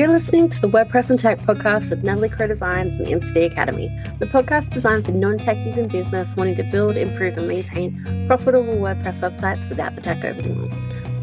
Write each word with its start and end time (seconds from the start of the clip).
You're 0.00 0.08
listening 0.08 0.48
to 0.48 0.58
the 0.62 0.66
WordPress 0.66 1.10
and 1.10 1.18
Tech 1.18 1.40
podcast 1.40 1.90
with 1.90 2.02
Natalie 2.02 2.30
Crowe 2.30 2.46
Designs 2.46 2.94
and 2.94 3.06
the 3.06 3.10
NCD 3.10 3.52
Academy, 3.52 3.88
the 4.18 4.24
podcast 4.24 4.70
designed 4.70 5.04
for 5.04 5.12
non 5.12 5.38
techies 5.38 5.76
in 5.76 5.88
business 5.88 6.34
wanting 6.34 6.56
to 6.56 6.62
build, 6.62 6.96
improve, 6.96 7.36
and 7.36 7.46
maintain 7.46 8.26
profitable 8.26 8.76
WordPress 8.76 9.18
websites 9.20 9.68
without 9.68 9.94
the 9.94 10.00
tech 10.00 10.24
overwhelm. 10.24 10.72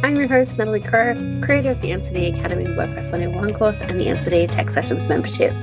I'm 0.04 0.16
your 0.16 0.28
host, 0.28 0.60
Natalie 0.60 0.82
Crowe, 0.82 1.16
creator 1.44 1.72
of 1.72 1.82
the 1.82 1.90
NCD 1.90 2.38
Academy 2.38 2.66
WordPress 2.66 3.12
101 3.12 3.56
course 3.56 3.78
and 3.80 4.00
the 4.00 4.06
NCD 4.06 4.52
Tech 4.52 4.70
Sessions 4.70 5.08
membership. 5.08 5.54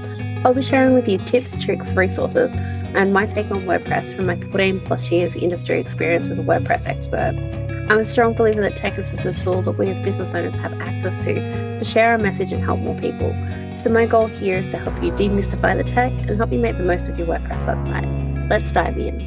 I'll 0.45 0.53
be 0.53 0.61
sharing 0.61 0.93
with 0.93 1.07
you 1.07 1.19
tips, 1.19 1.57
tricks, 1.57 1.93
resources, 1.93 2.51
and 2.96 3.12
my 3.12 3.27
take 3.27 3.49
on 3.53 3.62
WordPress 3.62 4.17
from 4.17 4.27
my 4.27 4.41
14 4.41 4.81
plus 4.81 5.09
years 5.12 5.37
industry 5.37 5.79
experience 5.79 6.27
as 6.27 6.41
a 6.41 6.43
WordPress 6.43 6.85
expert. 6.87 7.64
I'm 7.87 7.98
a 7.98 8.05
strong 8.07 8.32
believer 8.32 8.62
that 8.62 8.79
tech 8.79 8.98
is 8.98 9.11
just 9.11 9.27
a 9.27 9.34
tool 9.34 9.61
that 9.61 9.73
we 9.73 9.91
as 9.91 10.01
business 10.01 10.34
owners 10.34 10.55
have 10.55 10.73
access 10.80 11.23
to 11.27 11.34
to 11.34 11.84
share 11.84 12.12
our 12.12 12.19
message 12.19 12.51
and 12.51 12.65
help 12.65 12.80
more 12.80 12.98
people. 12.98 13.30
So, 13.79 13.91
my 13.91 14.07
goal 14.07 14.27
here 14.27 14.57
is 14.57 14.69
to 14.69 14.79
help 14.79 14.95
you 15.02 15.12
demystify 15.12 15.77
the 15.77 15.84
tech 15.84 16.10
and 16.10 16.38
help 16.38 16.51
you 16.51 16.60
make 16.60 16.79
the 16.79 16.84
most 16.84 17.09
of 17.09 17.19
your 17.19 17.27
WordPress 17.27 17.62
website. 17.66 18.48
Let's 18.48 18.73
dive 18.73 18.97
in. 18.97 19.20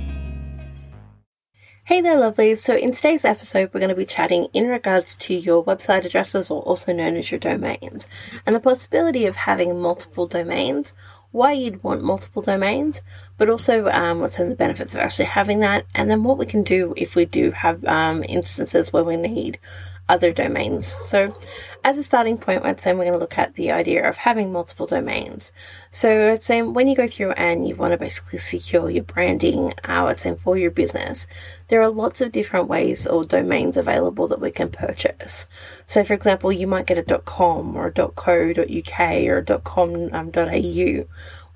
Hey 1.83 2.02
there, 2.02 2.17
lovelies. 2.17 2.57
So, 2.57 2.75
in 2.75 2.91
today's 2.91 3.23
episode, 3.23 3.70
we're 3.73 3.80
going 3.80 3.91
to 3.91 3.95
be 3.95 4.05
chatting 4.05 4.47
in 4.53 4.67
regards 4.67 5.16
to 5.17 5.35
your 5.35 5.63
website 5.63 6.03
addresses, 6.03 6.49
or 6.49 6.63
also 6.63 6.91
known 6.91 7.16
as 7.16 7.31
your 7.31 7.39
domains, 7.39 8.08
and 8.45 8.55
the 8.55 8.59
possibility 8.59 9.27
of 9.27 9.35
having 9.35 9.80
multiple 9.80 10.25
domains 10.25 10.95
why 11.31 11.52
you'd 11.52 11.84
want 11.84 12.04
multiple 12.04 12.41
domains, 12.41 13.02
but 13.38 13.49
also 13.49 13.88
um, 13.90 14.20
what's 14.20 14.40
in 14.40 14.49
the 14.49 14.55
benefits 14.55 14.94
of 14.94 14.99
actually 14.99 15.26
having 15.26 15.59
that, 15.59 15.86
and 15.94 16.09
then 16.09 16.23
what 16.23 16.38
we 16.38 16.45
can 16.45 16.63
do 16.63 16.94
if 16.98 17.16
we 17.16 17.26
do 17.26 17.52
have 17.52 17.84
um, 17.86 18.23
instances 18.23 18.91
where 18.91 19.03
we 19.03 19.17
need 19.17 19.59
other 20.09 20.31
domains. 20.31 20.88
So, 20.88 21.36
as 21.84 21.98
a 21.98 22.04
starting 22.04 22.38
point, 22.38 22.66
I'd 22.66 22.81
say 22.81 22.94
we're 22.94 23.03
going 23.03 23.14
to 23.14 23.20
look 23.20 23.38
at 23.38 23.56
the 23.56 23.72
idea 23.72 24.08
of 24.08 24.17
having 24.17 24.52
multiple 24.52 24.86
domains. 24.86 25.52
So, 25.92 26.31
I'd 26.34 26.44
say 26.44 26.61
when 26.61 26.88
you 26.88 26.95
go 26.95 27.08
through 27.08 27.31
and 27.31 27.67
you 27.67 27.75
want 27.75 27.92
to 27.94 27.97
basically 27.97 28.39
secure 28.39 28.89
your 28.89 29.03
branding, 29.03 29.73
uh, 29.88 30.06
I'd 30.06 30.19
say 30.19 30.36
for 30.36 30.58
your 30.58 30.72
business, 30.72 31.28
there 31.69 31.81
are 31.81 31.89
lots 31.89 32.22
of 32.22 32.31
different 32.31 32.67
ways 32.67 33.08
or 33.08 33.23
domains 33.23 33.78
available 33.78 34.28
that 34.28 34.42
we 34.42 34.52
can 34.52 34.69
purchase. 34.69 35.47
So, 35.86 36.03
for 36.03 36.14
example, 36.14 36.52
you 36.52 36.67
might 36.67 36.88
get 36.88 36.97
a 36.97 37.19
.com 37.19 37.75
or 37.75 37.88
a 37.88 37.91
.co.uk 37.91 39.00
or 39.00 39.38
a 39.38 39.59
.com.au. 39.59 40.09
Um, 40.12 41.06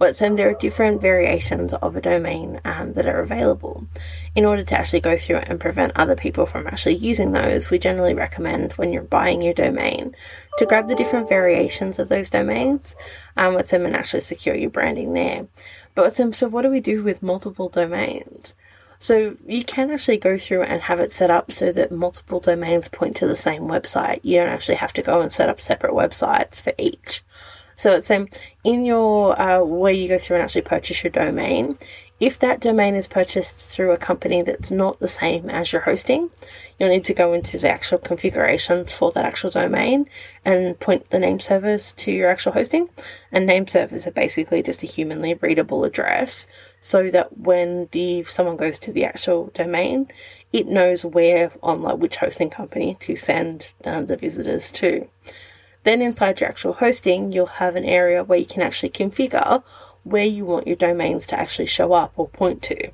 um, 0.01 0.35
there 0.35 0.49
are 0.49 0.55
different 0.55 0.99
variations 0.99 1.75
of 1.75 1.95
a 1.95 2.01
domain 2.01 2.59
um, 2.65 2.93
that 2.93 3.05
are 3.05 3.19
available. 3.19 3.87
In 4.35 4.45
order 4.45 4.63
to 4.63 4.77
actually 4.77 5.01
go 5.01 5.15
through 5.15 5.37
and 5.37 5.59
prevent 5.59 5.91
other 5.95 6.15
people 6.15 6.47
from 6.47 6.65
actually 6.65 6.95
using 6.95 7.33
those, 7.33 7.69
we 7.69 7.77
generally 7.77 8.15
recommend 8.15 8.73
when 8.73 8.91
you're 8.91 9.03
buying 9.03 9.43
your 9.43 9.53
domain 9.53 10.15
to 10.57 10.65
grab 10.65 10.87
the 10.87 10.95
different 10.95 11.29
variations 11.29 11.99
of 11.99 12.09
those 12.09 12.31
domains, 12.31 12.95
um, 13.37 13.53
what's 13.53 13.69
them 13.69 13.85
and 13.85 13.95
actually 13.95 14.21
secure 14.21 14.55
your 14.55 14.71
branding 14.71 15.13
there. 15.13 15.47
But 15.93 16.05
what's 16.05 16.17
them, 16.17 16.33
so 16.33 16.47
what 16.47 16.63
do 16.63 16.69
we 16.69 16.79
do 16.79 17.03
with 17.03 17.21
multiple 17.21 17.69
domains? 17.69 18.55
So 18.97 19.35
you 19.47 19.63
can 19.63 19.91
actually 19.91 20.17
go 20.17 20.37
through 20.37 20.63
and 20.63 20.81
have 20.83 20.99
it 20.99 21.11
set 21.11 21.29
up 21.29 21.51
so 21.51 21.71
that 21.71 21.91
multiple 21.91 22.39
domains 22.39 22.87
point 22.87 23.15
to 23.17 23.27
the 23.27 23.35
same 23.35 23.63
website. 23.63 24.19
You 24.23 24.37
don't 24.37 24.49
actually 24.49 24.75
have 24.75 24.93
to 24.93 25.01
go 25.03 25.21
and 25.21 25.31
set 25.31 25.49
up 25.49 25.61
separate 25.61 25.93
websites 25.93 26.59
for 26.59 26.73
each. 26.77 27.23
So 27.81 27.93
it's 27.93 28.11
um, 28.11 28.27
in 28.63 28.85
your 28.85 29.41
uh, 29.41 29.89
you 29.89 30.07
go 30.07 30.19
through 30.19 30.35
and 30.35 30.43
actually 30.43 30.61
purchase 30.61 31.03
your 31.03 31.09
domain. 31.09 31.79
If 32.19 32.37
that 32.37 32.61
domain 32.61 32.93
is 32.93 33.07
purchased 33.07 33.57
through 33.71 33.89
a 33.89 33.97
company 33.97 34.43
that's 34.43 34.69
not 34.69 34.99
the 34.99 35.07
same 35.07 35.49
as 35.49 35.73
your 35.73 35.81
hosting, 35.81 36.29
you'll 36.79 36.89
need 36.89 37.05
to 37.05 37.15
go 37.15 37.33
into 37.33 37.57
the 37.57 37.71
actual 37.71 37.97
configurations 37.97 38.93
for 38.93 39.11
that 39.13 39.25
actual 39.25 39.49
domain 39.49 40.05
and 40.45 40.79
point 40.79 41.09
the 41.09 41.17
name 41.17 41.39
servers 41.39 41.93
to 41.93 42.11
your 42.11 42.29
actual 42.29 42.51
hosting. 42.51 42.87
And 43.31 43.47
name 43.47 43.65
servers 43.65 44.05
are 44.05 44.11
basically 44.11 44.61
just 44.61 44.83
a 44.83 44.85
humanly 44.85 45.33
readable 45.33 45.83
address 45.83 46.45
so 46.81 47.09
that 47.09 47.35
when 47.35 47.89
the 47.93 48.21
someone 48.25 48.57
goes 48.57 48.77
to 48.77 48.93
the 48.93 49.05
actual 49.05 49.47
domain, 49.55 50.07
it 50.53 50.67
knows 50.67 51.03
where 51.03 51.51
on 51.63 51.81
like 51.81 51.97
which 51.97 52.17
hosting 52.17 52.51
company 52.51 52.95
to 52.99 53.15
send 53.15 53.71
um, 53.85 54.05
the 54.05 54.17
visitors 54.17 54.69
to. 54.69 55.09
Then 55.83 56.01
inside 56.01 56.39
your 56.39 56.49
actual 56.49 56.73
hosting, 56.73 57.31
you'll 57.31 57.45
have 57.45 57.75
an 57.75 57.85
area 57.85 58.23
where 58.23 58.39
you 58.39 58.45
can 58.45 58.61
actually 58.61 58.91
configure 58.91 59.63
where 60.03 60.25
you 60.25 60.45
want 60.45 60.67
your 60.67 60.75
domains 60.75 61.25
to 61.27 61.39
actually 61.39 61.67
show 61.67 61.93
up 61.93 62.13
or 62.15 62.27
point 62.27 62.61
to. 62.63 62.91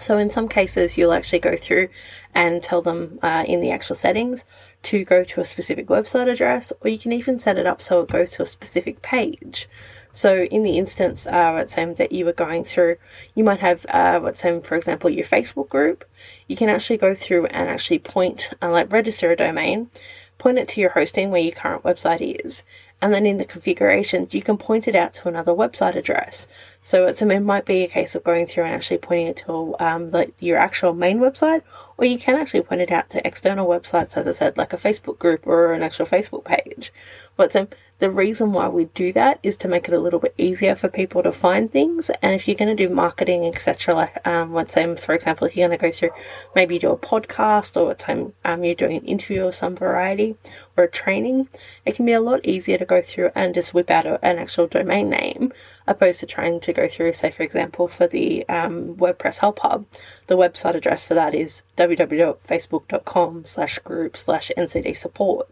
So 0.00 0.16
in 0.16 0.30
some 0.30 0.48
cases, 0.48 0.96
you'll 0.96 1.12
actually 1.12 1.40
go 1.40 1.56
through 1.56 1.88
and 2.34 2.62
tell 2.62 2.80
them 2.80 3.18
uh, 3.22 3.44
in 3.46 3.60
the 3.60 3.70
actual 3.70 3.96
settings 3.96 4.44
to 4.84 5.04
go 5.04 5.24
to 5.24 5.40
a 5.42 5.44
specific 5.44 5.88
website 5.88 6.30
address, 6.30 6.72
or 6.80 6.88
you 6.88 6.98
can 6.98 7.12
even 7.12 7.38
set 7.38 7.58
it 7.58 7.66
up 7.66 7.82
so 7.82 8.00
it 8.00 8.08
goes 8.08 8.30
to 8.32 8.42
a 8.42 8.46
specific 8.46 9.02
page. 9.02 9.68
So 10.12 10.44
in 10.44 10.62
the 10.62 10.78
instance, 10.78 11.26
uh, 11.26 11.52
let's 11.54 11.74
say 11.74 11.84
that 11.84 12.12
you 12.12 12.24
were 12.24 12.32
going 12.32 12.64
through, 12.64 12.96
you 13.34 13.44
might 13.44 13.60
have, 13.60 13.84
uh, 13.90 14.20
let's 14.22 14.40
say, 14.40 14.58
for 14.60 14.74
example, 14.74 15.10
your 15.10 15.26
Facebook 15.26 15.68
group. 15.68 16.04
You 16.48 16.56
can 16.56 16.70
actually 16.70 16.96
go 16.96 17.14
through 17.14 17.46
and 17.46 17.68
actually 17.68 17.98
point, 17.98 18.50
uh, 18.62 18.70
like 18.70 18.90
register 18.92 19.30
a 19.30 19.36
domain, 19.36 19.90
point 20.40 20.58
it 20.58 20.66
to 20.68 20.80
your 20.80 20.90
hosting 20.90 21.30
where 21.30 21.40
your 21.40 21.52
current 21.52 21.84
website 21.84 22.22
is, 22.44 22.64
and 23.02 23.14
then 23.14 23.24
in 23.24 23.38
the 23.38 23.44
configurations, 23.44 24.34
you 24.34 24.42
can 24.42 24.58
point 24.58 24.86
it 24.86 24.94
out 24.94 25.14
to 25.14 25.28
another 25.28 25.52
website 25.52 25.94
address. 25.94 26.46
So 26.82 27.06
it's, 27.06 27.22
it 27.22 27.40
might 27.40 27.64
be 27.64 27.82
a 27.82 27.88
case 27.88 28.14
of 28.14 28.24
going 28.24 28.46
through 28.46 28.64
and 28.64 28.74
actually 28.74 28.98
pointing 28.98 29.28
it 29.28 29.36
to 29.46 29.74
um, 29.78 30.10
like 30.10 30.34
your 30.38 30.58
actual 30.58 30.92
main 30.92 31.18
website, 31.18 31.62
or 31.96 32.04
you 32.04 32.18
can 32.18 32.38
actually 32.38 32.62
point 32.62 32.82
it 32.82 32.90
out 32.90 33.08
to 33.10 33.26
external 33.26 33.66
websites, 33.66 34.16
as 34.16 34.26
I 34.26 34.32
said, 34.32 34.58
like 34.58 34.72
a 34.72 34.76
Facebook 34.76 35.18
group 35.18 35.46
or 35.46 35.72
an 35.72 35.82
actual 35.82 36.06
Facebook 36.06 36.44
page. 36.44 36.92
But 37.36 37.56
um, 37.56 37.68
the 38.00 38.10
reason 38.10 38.52
why 38.52 38.66
we 38.68 38.86
do 38.86 39.12
that 39.12 39.38
is 39.42 39.56
to 39.56 39.68
make 39.68 39.86
it 39.86 39.94
a 39.94 40.00
little 40.00 40.20
bit 40.20 40.34
easier 40.38 40.74
for 40.74 40.88
people 40.88 41.22
to 41.22 41.32
find 41.32 41.70
things. 41.70 42.10
And 42.22 42.34
if 42.34 42.48
you're 42.48 42.56
going 42.56 42.74
to 42.74 42.86
do 42.86 42.92
marketing, 42.92 43.44
etc., 43.44 43.94
like 43.94 44.26
um, 44.26 44.54
let's 44.54 44.72
say, 44.72 44.94
for 44.96 45.14
example, 45.14 45.46
if 45.46 45.56
you're 45.56 45.68
going 45.68 45.78
to 45.78 45.86
go 45.86 45.92
through 45.92 46.10
maybe 46.54 46.78
do 46.78 46.90
a 46.90 46.96
podcast 46.96 47.76
or 47.76 47.88
let's 47.88 48.06
say 48.06 48.26
um, 48.44 48.64
you're 48.64 48.74
doing 48.74 48.96
an 48.96 49.04
interview 49.04 49.46
of 49.46 49.54
some 49.54 49.76
variety 49.76 50.36
or 50.76 50.84
a 50.84 50.90
training, 50.90 51.48
it 51.84 51.94
can 51.94 52.06
be 52.06 52.12
a 52.12 52.20
lot 52.20 52.44
easier 52.44 52.78
to 52.78 52.86
go 52.86 53.02
through 53.02 53.30
and 53.34 53.54
just 53.54 53.74
whip 53.74 53.90
out 53.90 54.06
an 54.06 54.38
actual 54.38 54.66
domain 54.66 55.10
name 55.10 55.52
opposed 55.86 56.20
to 56.20 56.26
trying 56.26 56.60
to 56.60 56.72
go 56.72 56.88
through, 56.88 57.12
say, 57.12 57.30
for 57.30 57.42
example, 57.42 57.86
for 57.86 58.06
the 58.06 58.48
um, 58.48 58.94
WordPress 58.96 59.38
Help 59.38 59.58
Hub, 59.58 59.84
the 60.26 60.36
website 60.36 60.74
address 60.74 61.04
for 61.04 61.14
that 61.14 61.34
is 61.34 61.62
www.facebook.com 61.76 63.44
slash 63.44 63.78
group 63.80 64.16
slash 64.16 64.50
ncd 64.56 64.96
support. 64.96 65.48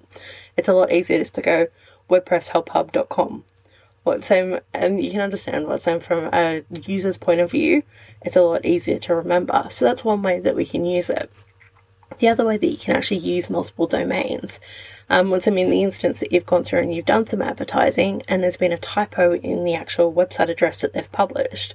It's 0.56 0.68
a 0.68 0.72
lot 0.72 0.92
easier 0.92 1.18
just 1.18 1.34
to 1.34 1.42
go 1.42 1.66
wordpresshelphub.com. 2.08 3.44
What 4.04 4.24
same, 4.24 4.60
and 4.72 5.02
you 5.02 5.10
can 5.10 5.20
understand 5.20 5.66
what 5.66 5.82
same 5.82 6.00
from 6.00 6.30
a 6.32 6.64
user's 6.86 7.18
point 7.18 7.40
of 7.40 7.50
view, 7.50 7.82
it's 8.22 8.36
a 8.36 8.42
lot 8.42 8.64
easier 8.64 8.98
to 8.98 9.14
remember. 9.14 9.66
So 9.70 9.84
that's 9.84 10.04
one 10.04 10.22
way 10.22 10.40
that 10.40 10.56
we 10.56 10.64
can 10.64 10.84
use 10.84 11.10
it. 11.10 11.30
The 12.18 12.28
other 12.28 12.46
way 12.46 12.56
that 12.56 12.66
you 12.66 12.78
can 12.78 12.96
actually 12.96 13.18
use 13.18 13.50
multiple 13.50 13.86
domains, 13.86 14.60
um, 15.10 15.32
I'm 15.32 15.58
in 15.58 15.70
the 15.70 15.82
instance 15.82 16.20
that 16.20 16.32
you've 16.32 16.46
gone 16.46 16.64
through 16.64 16.80
and 16.80 16.94
you've 16.94 17.04
done 17.04 17.26
some 17.26 17.42
advertising 17.42 18.22
and 18.28 18.42
there's 18.42 18.56
been 18.56 18.72
a 18.72 18.78
typo 18.78 19.34
in 19.34 19.64
the 19.64 19.74
actual 19.74 20.12
website 20.12 20.48
address 20.48 20.80
that 20.80 20.94
they've 20.94 21.12
published. 21.12 21.74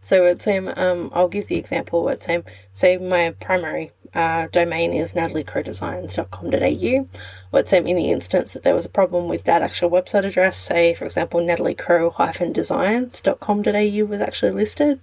So 0.00 0.24
it's 0.24 0.46
um, 0.48 0.72
um 0.76 1.10
I'll 1.12 1.28
give 1.28 1.46
the 1.46 1.56
example. 1.56 2.08
It's 2.08 2.28
um, 2.28 2.44
say 2.72 2.96
my 2.96 3.34
primary 3.38 3.92
uh, 4.14 4.46
domain 4.52 4.92
is 4.92 5.12
nataliecrowedesigns.com.au. 5.12 7.08
Let's 7.50 7.70
say 7.70 7.78
in 7.78 7.84
the 7.84 8.10
instance 8.10 8.52
that 8.52 8.62
there 8.62 8.74
was 8.74 8.84
a 8.84 8.90
problem 8.90 9.28
with 9.28 9.44
that 9.44 9.62
actual 9.62 9.90
website 9.90 10.24
address, 10.24 10.58
say 10.58 10.94
for 10.94 11.04
example 11.04 11.40
nataliecrowe-designs.com.au 11.40 14.06
was 14.06 14.20
actually 14.20 14.52
listed, 14.52 15.00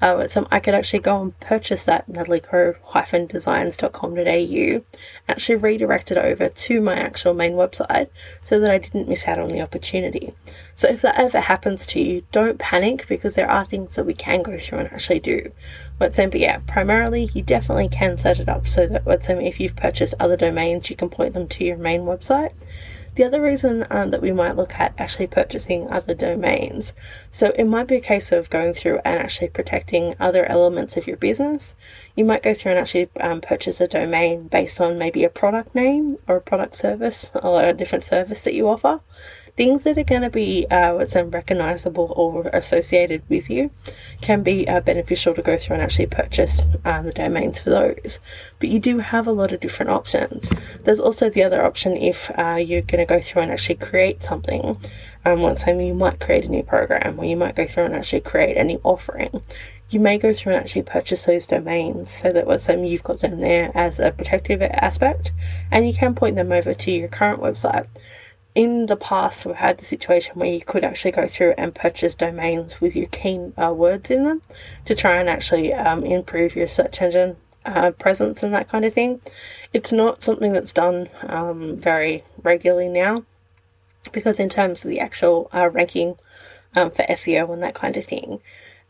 uh, 0.00 0.26
some, 0.28 0.44
um, 0.44 0.48
I 0.50 0.60
could 0.60 0.72
actually 0.74 1.00
go 1.00 1.20
and 1.20 1.38
purchase 1.40 1.84
that 1.84 2.08
nataliecrowe-designs.com.au, 2.08 4.84
actually 5.28 5.56
redirect 5.56 6.10
it 6.10 6.16
over 6.16 6.48
to 6.48 6.80
my 6.80 6.94
actual 6.94 7.34
main 7.34 7.52
website 7.52 8.08
so 8.40 8.58
that 8.58 8.70
I 8.70 8.78
didn't 8.78 9.08
miss 9.08 9.28
out 9.28 9.38
on 9.38 9.48
the 9.48 9.60
opportunity. 9.60 10.32
So 10.74 10.88
if 10.88 11.02
that 11.02 11.18
ever 11.18 11.40
happens 11.40 11.84
to 11.88 12.00
you, 12.00 12.24
don't 12.32 12.58
panic 12.58 13.06
because 13.08 13.34
there 13.34 13.50
are 13.50 13.66
things 13.66 13.96
that 13.96 14.06
we 14.06 14.14
can 14.14 14.42
go 14.42 14.56
through 14.58 14.78
and 14.78 14.90
actually 14.90 15.20
do. 15.20 15.52
But 15.98 16.18
um, 16.18 16.30
but 16.30 16.40
yeah, 16.40 16.60
primarily 16.66 17.28
you 17.34 17.42
definitely 17.42 17.90
can 17.90 18.16
set 18.16 18.40
it 18.40 18.48
up 18.48 18.66
so 18.66 18.86
that 18.86 19.06
let's 19.06 19.28
um, 19.28 19.40
if 19.40 19.60
you've 19.60 19.76
purchased 19.76 20.14
other 20.18 20.38
domains, 20.38 20.88
you 20.88 20.96
can 20.96 21.10
point 21.10 21.34
them 21.34 21.46
to 21.48 21.64
your 21.64 21.76
main 21.76 22.00
website. 22.02 22.54
The 23.20 23.26
other 23.26 23.42
reason 23.42 23.86
um, 23.90 24.12
that 24.12 24.22
we 24.22 24.32
might 24.32 24.56
look 24.56 24.76
at 24.76 24.94
actually 24.96 25.26
purchasing 25.26 25.90
other 25.90 26.14
domains, 26.14 26.94
so 27.30 27.48
it 27.48 27.64
might 27.64 27.86
be 27.86 27.96
a 27.96 28.00
case 28.00 28.32
of 28.32 28.48
going 28.48 28.72
through 28.72 29.00
and 29.04 29.20
actually 29.20 29.48
protecting 29.48 30.14
other 30.18 30.46
elements 30.46 30.96
of 30.96 31.06
your 31.06 31.18
business. 31.18 31.74
you 32.16 32.24
might 32.24 32.42
go 32.42 32.54
through 32.54 32.70
and 32.70 32.80
actually 32.80 33.10
um, 33.20 33.42
purchase 33.42 33.78
a 33.78 33.86
domain 33.86 34.48
based 34.48 34.80
on 34.80 34.96
maybe 34.96 35.22
a 35.22 35.28
product 35.28 35.74
name 35.74 36.16
or 36.26 36.36
a 36.36 36.40
product 36.40 36.74
service 36.74 37.30
or 37.42 37.62
a 37.62 37.74
different 37.74 38.04
service 38.04 38.40
that 38.40 38.54
you 38.54 38.66
offer 38.66 39.02
things 39.56 39.84
that 39.84 39.98
are 39.98 40.04
going 40.04 40.22
to 40.22 40.30
be 40.30 40.66
uh, 40.70 40.94
what's 40.94 41.14
recognizable 41.14 42.12
or 42.16 42.48
associated 42.52 43.22
with 43.28 43.50
you 43.50 43.70
can 44.20 44.42
be 44.42 44.66
uh, 44.68 44.80
beneficial 44.80 45.34
to 45.34 45.42
go 45.42 45.56
through 45.56 45.74
and 45.74 45.82
actually 45.82 46.06
purchase 46.06 46.62
um, 46.84 47.06
the 47.06 47.12
domains 47.12 47.58
for 47.58 47.70
those. 47.70 48.20
But 48.58 48.68
you 48.68 48.78
do 48.78 48.98
have 48.98 49.26
a 49.26 49.32
lot 49.32 49.52
of 49.52 49.60
different 49.60 49.90
options. 49.90 50.48
There's 50.84 51.00
also 51.00 51.30
the 51.30 51.42
other 51.42 51.64
option 51.64 51.96
if 51.96 52.30
uh, 52.38 52.56
you're 52.56 52.82
going 52.82 53.06
to 53.06 53.06
go 53.06 53.20
through 53.20 53.42
and 53.42 53.52
actually 53.52 53.76
create 53.76 54.22
something. 54.22 54.78
Um, 55.24 55.40
once 55.40 55.66
you 55.66 55.92
might 55.92 56.18
create 56.18 56.46
a 56.46 56.48
new 56.48 56.62
program 56.62 57.18
or 57.18 57.26
you 57.26 57.36
might 57.36 57.54
go 57.54 57.66
through 57.66 57.84
and 57.84 57.94
actually 57.94 58.22
create 58.22 58.56
a 58.56 58.64
new 58.64 58.80
offering 58.82 59.42
you 59.90 59.98
may 59.98 60.16
go 60.16 60.32
through 60.32 60.52
and 60.54 60.62
actually 60.62 60.82
purchase 60.82 61.24
those 61.24 61.46
domains 61.46 62.10
so 62.10 62.32
that 62.32 62.46
what's 62.46 62.68
um, 62.68 62.84
you've 62.84 63.02
got 63.02 63.20
them 63.20 63.40
there 63.40 63.72
as 63.74 63.98
a 63.98 64.12
protective 64.12 64.62
aspect 64.62 65.32
and 65.70 65.86
you 65.86 65.92
can 65.92 66.14
point 66.14 66.36
them 66.36 66.52
over 66.52 66.72
to 66.72 66.90
your 66.90 67.08
current 67.08 67.40
website 67.40 67.86
in 68.54 68.86
the 68.86 68.96
past, 68.96 69.46
we've 69.46 69.54
had 69.54 69.78
the 69.78 69.84
situation 69.84 70.38
where 70.38 70.52
you 70.52 70.60
could 70.60 70.84
actually 70.84 71.12
go 71.12 71.28
through 71.28 71.54
and 71.56 71.74
purchase 71.74 72.14
domains 72.14 72.80
with 72.80 72.96
your 72.96 73.06
key 73.06 73.52
uh, 73.56 73.72
words 73.72 74.10
in 74.10 74.24
them 74.24 74.42
to 74.86 74.94
try 74.94 75.16
and 75.16 75.28
actually 75.28 75.72
um, 75.72 76.02
improve 76.04 76.56
your 76.56 76.66
search 76.66 77.00
engine 77.00 77.36
uh, 77.64 77.92
presence 77.92 78.42
and 78.42 78.52
that 78.52 78.68
kind 78.68 78.84
of 78.84 78.92
thing. 78.92 79.20
It's 79.72 79.92
not 79.92 80.22
something 80.22 80.52
that's 80.52 80.72
done 80.72 81.08
um, 81.22 81.76
very 81.76 82.24
regularly 82.42 82.88
now 82.88 83.24
because, 84.12 84.40
in 84.40 84.48
terms 84.48 84.84
of 84.84 84.90
the 84.90 85.00
actual 85.00 85.48
uh, 85.54 85.70
ranking 85.70 86.16
um, 86.74 86.90
for 86.90 87.04
SEO 87.04 87.52
and 87.52 87.62
that 87.62 87.74
kind 87.74 87.96
of 87.96 88.04
thing, 88.04 88.40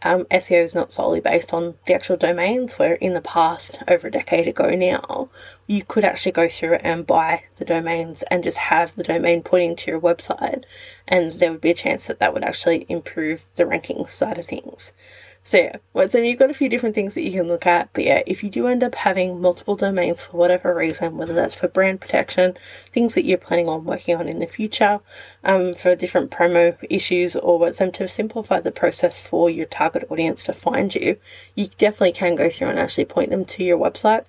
um, 0.03 0.25
SEO 0.25 0.65
is 0.65 0.75
not 0.75 0.93
solely 0.93 1.21
based 1.21 1.53
on 1.53 1.75
the 1.87 1.95
actual 1.95 2.17
domains, 2.17 2.75
where 2.75 2.95
in 2.95 3.13
the 3.13 3.21
past, 3.21 3.83
over 3.87 4.07
a 4.07 4.11
decade 4.11 4.49
ago 4.49 4.71
now, 4.71 5.29
you 5.67 5.83
could 5.85 6.05
actually 6.05 6.33
go 6.33 6.49
through 6.49 6.75
and 6.77 7.07
buy 7.07 7.45
the 7.57 7.65
domains 7.65 8.23
and 8.31 8.43
just 8.43 8.57
have 8.57 8.95
the 8.97 9.05
domain 9.05 9.43
pointing 9.43 9.77
to 9.77 9.91
your 9.91 10.01
website, 10.01 10.65
and 11.07 11.33
there 11.33 11.53
would 11.53 11.61
be 11.61 11.71
a 11.71 11.75
chance 11.75 12.07
that 12.07 12.19
that 12.19 12.33
would 12.33 12.45
actually 12.45 12.87
improve 12.89 13.45
the 13.57 13.67
ranking 13.67 14.07
side 14.07 14.39
of 14.39 14.47
things. 14.47 14.93
So 15.43 15.57
yeah, 15.57 15.77
well, 15.95 16.09
so 16.09 16.19
you've 16.19 16.39
got 16.39 16.51
a 16.51 16.55
few 16.55 16.69
different 16.69 16.95
things 16.95 17.15
that 17.15 17.23
you 17.23 17.33
can 17.33 17.49
look 17.49 17.67
at, 17.67 17.89
but 17.95 18.05
yeah, 18.05 18.23
if 18.27 18.45
you 18.45 18.51
do 18.51 18.67
end 18.67 18.83
up 18.83 18.95
having 18.95 19.41
multiple 19.41 19.75
domains 19.75 20.23
for 20.23 20.37
whatever 20.37 20.75
reason, 20.75 21.17
whether 21.17 21.33
that's 21.33 21.55
for 21.55 21.67
brand 21.67 22.01
protection, 22.01 22.59
things 22.93 23.15
that 23.15 23.25
you're 23.25 23.39
planning 23.39 23.67
on 23.67 23.85
working 23.85 24.15
on 24.17 24.29
in 24.29 24.39
the 24.39 24.47
future, 24.47 25.01
um, 25.43 25.75
for 25.75 25.97
different 25.97 26.31
promo 26.31 26.77
issues, 26.91 27.35
or 27.37 27.59
what's 27.59 27.79
them 27.79 27.91
to 27.93 28.07
simplify 28.07 28.61
the 28.61 28.71
process 28.71 29.19
for 29.19 29.49
your 29.49 29.67
target 29.67 30.07
audience 30.11 30.43
to 30.43 30.53
find 30.53 30.95
you, 30.95 31.17
you 31.55 31.69
definitely 31.79 32.13
can 32.13 32.37
go 32.37 32.51
through 32.51 32.69
and 32.69 32.79
actually 32.79 33.07
point 33.07 33.31
them 33.31 33.47
to 33.47 33.65
your 33.65 33.79
website. 33.79 34.25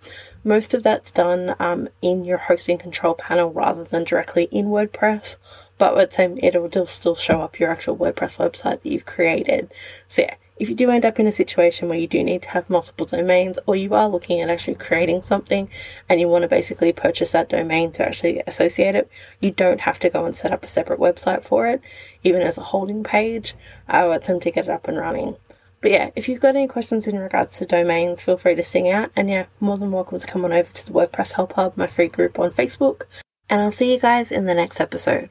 Most 0.45 0.73
of 0.73 0.81
that's 0.81 1.11
done 1.11 1.55
um, 1.59 1.89
in 2.01 2.23
your 2.23 2.37
hosting 2.37 2.77
control 2.77 3.15
panel 3.15 3.51
rather 3.51 3.83
than 3.83 4.05
directly 4.05 4.45
in 4.45 4.67
WordPress 4.67 5.37
but 5.77 6.15
it'll 6.19 6.85
still 6.85 7.15
show 7.15 7.41
up 7.41 7.59
your 7.59 7.71
actual 7.71 7.97
WordPress 7.97 8.37
website 8.37 8.83
that 8.83 8.85
you've 8.85 9.07
created. 9.07 9.67
So 10.07 10.21
yeah, 10.21 10.35
if 10.57 10.69
you 10.69 10.75
do 10.75 10.89
end 10.89 11.05
up 11.05 11.19
in 11.19 11.27
a 11.27 11.31
situation 11.31 11.89
where 11.89 11.97
you 11.97 12.07
do 12.07 12.23
need 12.23 12.43
to 12.43 12.49
have 12.49 12.69
multiple 12.69 13.05
domains 13.05 13.57
or 13.65 13.75
you 13.75 13.93
are 13.93 14.07
looking 14.07 14.41
at 14.41 14.49
actually 14.49 14.75
creating 14.75 15.21
something 15.21 15.69
and 16.07 16.19
you 16.19 16.27
want 16.27 16.43
to 16.43 16.47
basically 16.47 16.93
purchase 16.93 17.31
that 17.31 17.49
domain 17.49 17.91
to 17.93 18.05
actually 18.07 18.41
associate 18.45 18.95
it, 18.95 19.09
you 19.39 19.51
don't 19.51 19.81
have 19.81 19.99
to 19.99 20.09
go 20.09 20.25
and 20.25 20.35
set 20.35 20.51
up 20.51 20.63
a 20.63 20.67
separate 20.67 20.99
website 20.99 21.43
for 21.43 21.67
it, 21.67 21.81
even 22.23 22.41
as 22.41 22.57
a 22.57 22.63
holding 22.63 23.03
page. 23.03 23.55
I 23.87 24.05
would 24.07 24.23
them 24.23 24.39
to 24.39 24.51
get 24.51 24.65
it 24.65 24.71
up 24.71 24.87
and 24.87 24.97
running. 24.97 25.35
But 25.81 25.91
yeah, 25.91 26.11
if 26.15 26.29
you've 26.29 26.39
got 26.39 26.55
any 26.55 26.67
questions 26.67 27.07
in 27.07 27.17
regards 27.17 27.57
to 27.57 27.65
domains, 27.65 28.21
feel 28.21 28.37
free 28.37 28.53
to 28.53 28.63
sing 28.63 28.89
out. 28.89 29.11
And 29.15 29.29
yeah, 29.29 29.47
more 29.59 29.77
than 29.79 29.91
welcome 29.91 30.19
to 30.19 30.27
come 30.27 30.45
on 30.45 30.53
over 30.53 30.71
to 30.71 30.85
the 30.85 30.93
WordPress 30.93 31.33
Help 31.33 31.53
Hub, 31.53 31.75
my 31.75 31.87
free 31.87 32.07
group 32.07 32.37
on 32.37 32.51
Facebook. 32.51 33.03
And 33.49 33.61
I'll 33.61 33.71
see 33.71 33.91
you 33.91 33.99
guys 33.99 34.31
in 34.31 34.45
the 34.45 34.53
next 34.53 34.79
episode. 34.79 35.29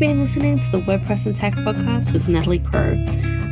Been 0.00 0.20
listening 0.22 0.58
to 0.58 0.70
the 0.70 0.80
WordPress 0.80 1.26
and 1.26 1.36
Tech 1.36 1.52
podcast 1.56 2.10
with 2.14 2.26
Natalie 2.26 2.58
Crowe. 2.58 2.96